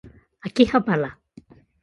[0.43, 1.15] 秋葉原